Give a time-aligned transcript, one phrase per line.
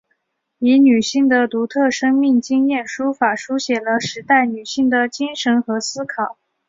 [0.57, 6.39] 以女性的独特生命经验书法抒写了时代女性的精神和思考。